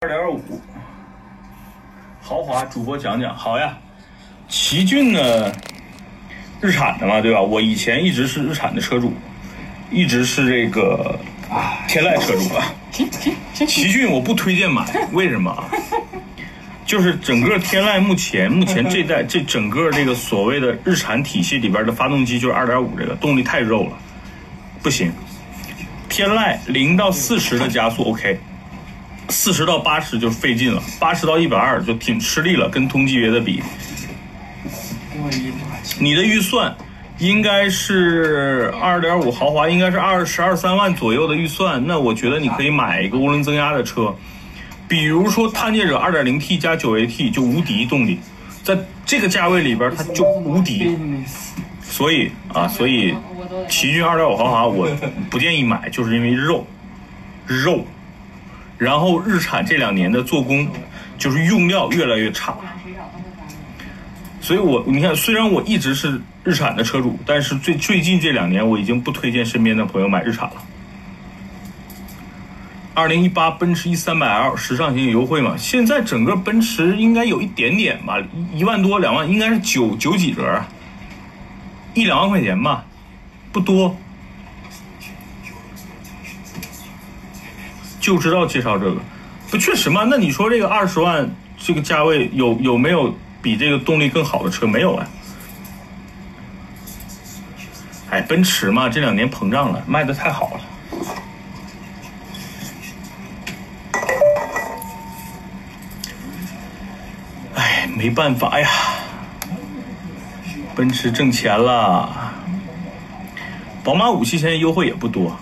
[0.00, 0.42] 二点五，
[2.20, 3.78] 豪华主播讲讲好呀。
[4.46, 5.50] 奇骏呢，
[6.60, 7.40] 日产的嘛，对吧？
[7.40, 9.14] 我以前一直是日产的车主，
[9.90, 11.18] 一直是这个
[11.88, 12.74] 天籁车主啊。
[13.54, 15.64] 奇骏我不推荐买，为什么啊？
[16.84, 23.92] 就是整个天籁目前目前这代这整个这个所谓的日产体系里边的发动机就是二点五这个动力太肉了，
[24.82, 25.10] 不行。
[26.10, 28.38] 天籁零到四十的加速 OK，
[29.28, 33.62] 四十到八十就费劲了，八十到一百二就挺吃力了，跟同级别的比。
[35.98, 36.74] 你的预算
[37.18, 41.84] 应该是二点五豪华，应该是二十二三万左右的预算。
[41.86, 44.14] 那我觉得你可以买一个涡轮增压的车，
[44.86, 48.20] 比如说探界者二点零 T 加九 AT 就无敌动力，
[48.62, 50.96] 在这个价位里边它就无敌。
[51.82, 53.14] 所以啊，所以
[53.68, 54.88] 奇骏二点五豪华我
[55.30, 56.66] 不建议买，就是因为肉
[57.46, 57.84] 肉。
[58.78, 60.68] 然后日产这两年的做工
[61.16, 62.54] 就是用料越来越差。
[64.40, 70.62] 所以，我你看，虽然我一直是日产的车主，但是最最近这两年，我已经不推荐身边的朋友买日产了。
[72.94, 75.54] 二零一八奔驰 E 三百 L 时尚型有优惠吗？
[75.58, 78.22] 现在整个奔驰应该有一点点吧，
[78.54, 80.68] 一万多两万，应该是九九几折啊，
[81.92, 82.84] 一两万块钱吧，
[83.50, 83.96] 不多。
[88.06, 89.00] 就知道介绍这个，
[89.50, 90.06] 不确实吗？
[90.08, 93.12] 那你说这个二十万这个价位有有没有？
[93.42, 95.06] 比这个动力更好的车没有啊！
[98.10, 100.60] 哎，奔驰嘛，这两年膨胀了，卖的太好了。
[107.54, 108.68] 哎，没办法呀，
[110.74, 112.32] 奔驰挣钱了。
[113.84, 115.38] 宝马五系现在优惠也不多，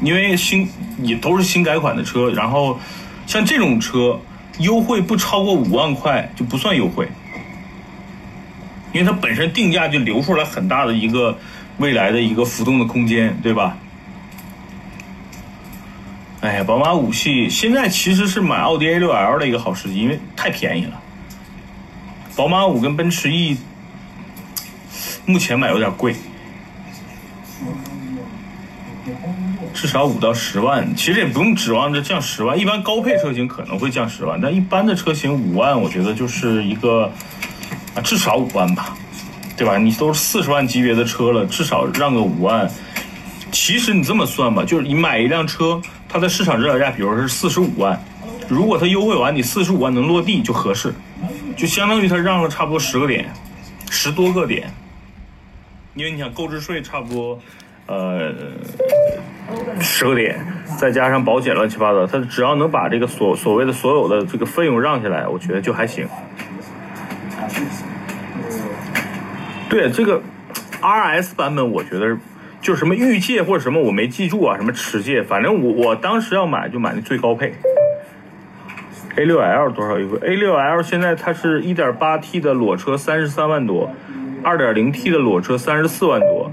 [0.00, 0.68] 因为新
[1.02, 2.78] 也都是新改款的车，然后
[3.26, 4.18] 像这种车
[4.58, 7.08] 优惠不超过五万块就不算优惠。
[8.92, 11.38] 因为它本身定价就留出来很大的一个
[11.78, 13.76] 未来的一个浮动的空间，对吧？
[16.40, 21.00] 哎呀，宝马五系现在其实是买奥迪 A 六 L 的一个好时机，因为太便宜了。
[22.34, 23.58] 宝马五跟奔驰 E
[25.26, 26.16] 目前买有点贵，
[29.80, 30.94] 至少五到十万。
[30.94, 37.10] 其实也不用指望着降十万，一般高配车型可能会降十万，但一般的车型五万，我觉得就是一个。
[37.94, 38.96] 啊，至少五万吧，
[39.56, 39.76] 对吧？
[39.76, 42.70] 你都是四十万级别的车了，至少让个五万。
[43.50, 48.00] 其实你这么算吧，就是你买一辆车，它的市场指导价，比如是四十五万，
[48.48, 50.94] 如果它优惠完，你四十五万能落地就合适，
[51.56, 53.28] 就相当于它让了差不多十个点，
[53.90, 54.72] 十多个点。
[55.96, 57.38] 因为你想购置税差不多，
[57.86, 58.32] 呃，
[59.80, 60.38] 十个点，
[60.78, 66.06] 再加上保险乱七八糟，它只要能把这个所所谓的所有的这个费用让下来，我觉得就还行。
[69.68, 70.20] 对这个
[70.80, 72.16] R S 版本，我觉得
[72.60, 77.54] 就什么御界或者什么我没记住啊，什么持界，反正我我当时要买就买那最高配。
[79.16, 83.90] A 六 L 多少优惠？A 六 L 现在它是一点八 T 的裸车三十三万多，
[84.42, 86.49] 二点零 T 的裸车三十四万多，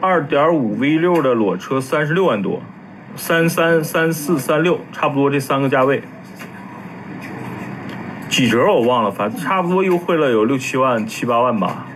[0.00, 2.62] 二点五 V 六的裸车三十六万多，
[3.16, 6.02] 三三三四三六差不多这三个价位。
[8.28, 11.86] 几折我忘了，反正差不多优惠了有六七万、七八万吧。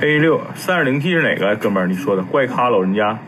[0.00, 1.86] A 六三点零 T 是哪个哥们儿？
[1.86, 3.18] 你说的怪咖老人家。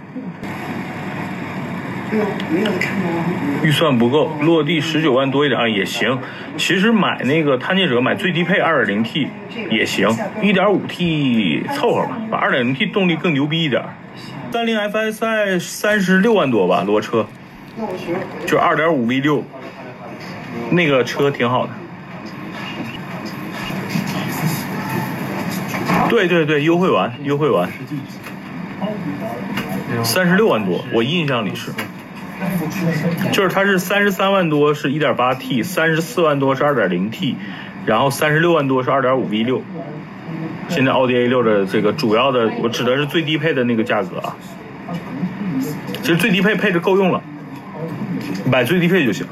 [3.63, 6.19] 预算不够，落地十九万多一点啊也行。
[6.57, 9.29] 其实买那个探界者买最低配二点零 T
[9.71, 10.09] 也行，
[10.43, 13.83] 一点五 T 凑合吧，把二点零 T 动力更牛逼一点。
[14.53, 17.27] 三菱 FSI 三十六万多吧，裸车。
[18.47, 19.43] 就二点五 V 六，
[20.71, 21.73] 那个车挺好的。
[26.09, 27.69] 对对对，优惠完，优惠完，
[30.05, 31.73] 三十六万多，我印象里是，
[33.33, 37.37] 就是它是三十三万多是一点八 T，三十四万多是二点零 T，
[37.87, 39.63] 然后三十六万多是二点五 V 六。
[40.69, 44.37] 现在奥迪 A 六的这个主要的，我指的是最低配的那个价格啊。
[46.03, 47.23] 其实最低配配置够用了。
[48.51, 49.27] 买最低配就行。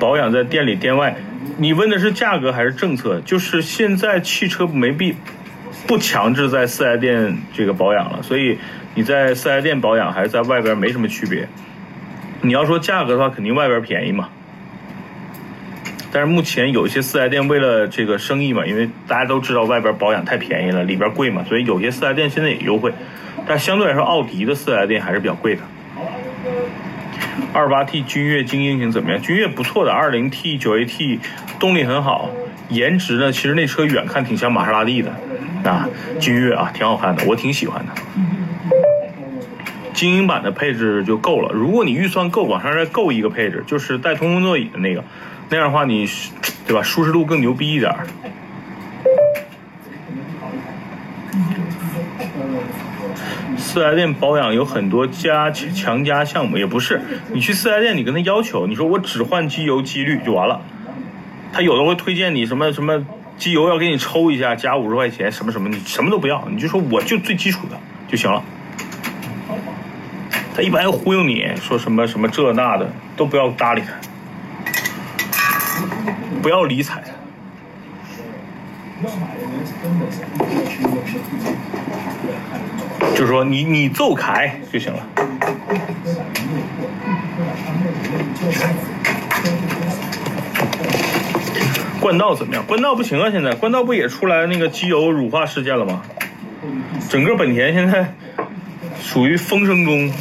[0.00, 1.14] 保养在店里店外，
[1.58, 3.20] 你问的是价格还是政策？
[3.20, 5.14] 就是现在汽车没必
[5.86, 8.58] 不强制在四 S 店这个保养了，所以
[8.94, 11.46] 你在四 S 店保养还是在外边没什么区别。
[12.40, 14.30] 你要说价格的话，肯定外边便宜嘛。
[16.10, 22.92] 但是目前有一些四 S 店为了这个生意嘛，因为大家都知道外边保养太便宜了，里边贵嘛，所以有些四 S 店现在也优惠。
[23.46, 25.62] 但相对来说，奥迪的四 S 店还是比较贵的。
[27.52, 29.20] 二八 T 君越精英型怎么样？
[29.20, 31.18] 君越不错的，二零 T 九 AT
[31.58, 32.30] 动力很好，
[32.68, 35.10] 颜值呢，其实那车远看挺像玛莎拉蒂的
[35.64, 35.88] 啊，
[36.20, 37.92] 君越啊，挺好看的，我挺喜欢的。
[39.92, 45.04] 精英版的配置就够了，如果你预算够，往上再够一个配置，就是带通风座椅的那个，
[45.48, 46.08] 那样的话你，
[46.66, 46.82] 对吧？
[46.82, 47.92] 舒适度更牛逼一点。
[53.72, 57.00] 四 S 店保养有很多加强加项目，也不是
[57.32, 60.60] 你去四 S 店，你跟他要求，你说我只换机油机滤就完了，
[61.52, 63.06] 他有的会推荐你什么什么
[63.38, 67.78] 机油要给你抽一下，加五十块钱什么什么，你什么都不要，你就说我就最基础的
[68.08, 68.42] 就行了。
[70.56, 73.92] 他一般忽悠你说什么什么这那的，都不要搭理他，
[76.42, 77.12] 不要理睬他。
[83.14, 85.00] 就是说，你你走开就行了。
[91.98, 92.64] 冠道怎么样？
[92.66, 93.30] 冠道不行啊！
[93.30, 96.02] 现在冠道不也出来那个机油乳化事件了吗？
[97.08, 98.14] 整个本田现在
[99.00, 100.12] 属于风声中。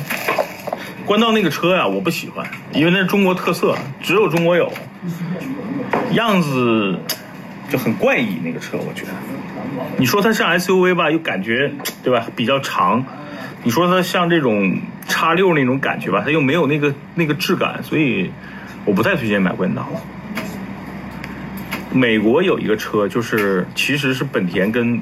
[1.05, 4.71] 冠道那个车呀，我不喜欢，因为那是中国特色，只有中国有，
[6.11, 6.99] 样子
[7.69, 8.39] 就很怪异。
[8.43, 9.11] 那个车我觉得。
[9.97, 11.71] 你说它像 SUV 吧，又感觉
[12.03, 13.01] 对吧比较长；
[13.63, 18.31] 你说它像这种叉六那种感觉吧，它又没有那个那个质感，所以
[18.85, 19.87] 我不太推荐买冠道。
[21.91, 25.01] 美国有一个车，就是其实是本田跟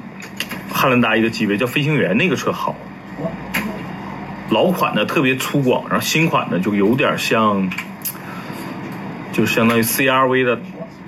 [0.72, 2.74] 汉兰达一个级别，叫飞行员，那个车好。
[4.50, 7.70] 老款的特别粗犷，然后新款的就有点像，
[9.30, 10.58] 就相当于 CRV 的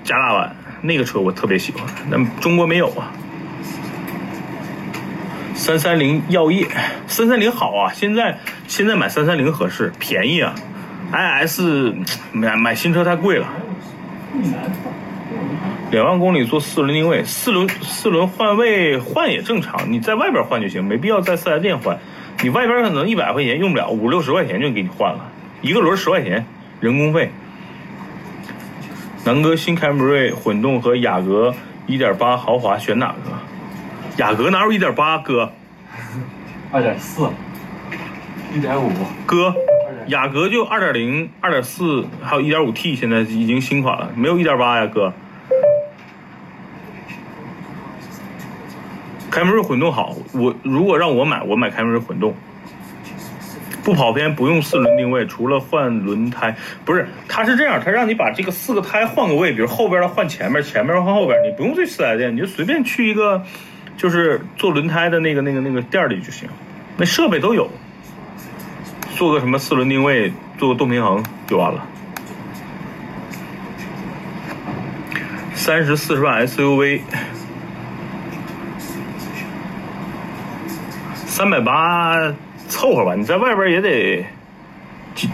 [0.05, 3.12] 加大版，那个车我特别喜欢，但中国没有啊。
[5.55, 6.67] 三三零药业，
[7.06, 7.93] 三三零好啊！
[7.93, 10.55] 现在现在买三三零合适，便宜啊。
[11.12, 11.93] iS
[12.32, 13.47] 买买新车太贵了，
[15.91, 21.99] 两万公里做四轮定位，四轮四轮换位换也正常，你在外边换就行，没必要在四 S 店换。
[22.43, 25.31] 你外边可能一百块钱用不了，五六十块钱就给你换了，
[25.61, 26.47] 一个轮十块钱
[26.81, 27.31] 人工费。
[29.22, 31.55] 南哥新凯美瑞混动和雅阁
[31.87, 33.31] 一点八豪华选哪个？
[34.17, 35.52] 雅阁哪有一点八哥？
[36.72, 37.28] 二点四，
[38.55, 38.90] 一点五
[39.26, 39.55] 哥，
[40.06, 45.12] 雅阁就二点零、二点四，还有一点五 T，现在已经新款了，没有一点八呀，哥。
[49.31, 52.34] 凯美瑞混动好，我如果让我买，我买凯美瑞混动，
[53.90, 56.54] 不跑偏，不用四轮定位，除了换轮胎，
[56.84, 63.42] 不是，它是这样，它让你把这个四个胎换个位，比如后边的换前面，前面换后边，你不用去四 S 店，你就随便去一个。
[63.96, 66.48] 就是做轮胎的那个、那个、那个店里就行，
[66.96, 67.70] 那设备都有，
[69.14, 71.87] 做个什么四轮定位，做个动平衡就完了。
[75.52, 77.02] 三十四十万 SUV，
[81.26, 82.32] 三百八
[82.80, 84.25] 凑合吧，你在外边也得，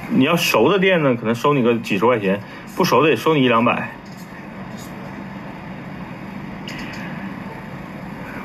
[0.08, 2.40] 你要熟的店呢，可能收你个几十块钱，
[2.74, 3.92] 不熟的也收你一两百。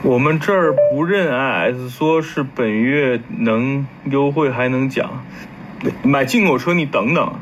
[0.04, 5.26] 我们这儿不认 IS，说是本月能优惠还能讲，
[6.04, 7.40] 买进口车你等等，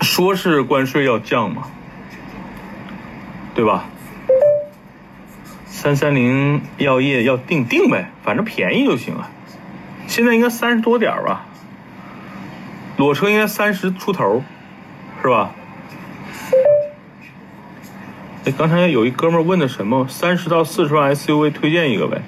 [0.00, 1.64] 说是关税要降嘛，
[3.52, 3.86] 对吧？
[5.66, 9.28] 三三零药业要定定呗，反正便宜就行了。
[10.12, 11.46] 现在应该三十多点吧，
[12.98, 14.44] 裸车应该三十出头，
[15.22, 15.52] 是吧？
[18.44, 20.06] 哎，刚才有一哥们问的什么？
[20.10, 22.20] 三十到四十万 SUV 推荐一个呗？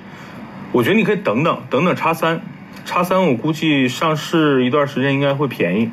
[0.72, 2.40] 我觉得你可以等等，等等叉三，
[2.86, 5.90] 叉三我估计上市一段时间应该会便宜，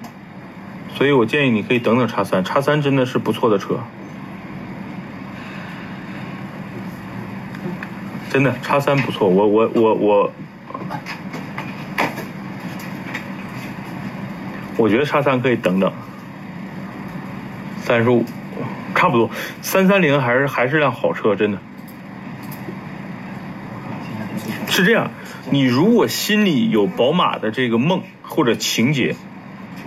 [0.96, 3.78] 所以我建议你可以等等叉三，叉三真的是不错的车，
[8.30, 10.32] 真的叉三不错，我我我我，
[14.78, 15.92] 我觉得叉三可以等等，
[17.82, 18.26] 三十五。
[18.94, 19.32] 差不多，
[19.64, 21.58] 三三零还是还是辆好车，真的。
[24.68, 25.10] 是这样，
[25.50, 29.16] 你如果心里有宝马的这个梦或者情节，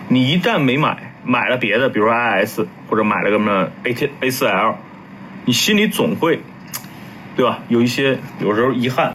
[0.09, 4.79] 你一旦没买，买了别的，比如说 IS 或者买了个什么 A T A 四 L，
[5.45, 6.41] 你心里总会，
[7.37, 7.61] 对吧？
[7.69, 9.13] 有一些有时候遗憾。